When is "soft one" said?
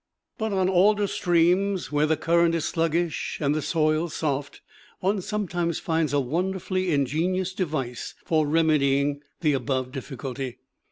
4.09-5.21